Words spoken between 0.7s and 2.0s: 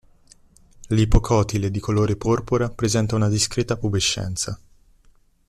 L'ipocòtile, di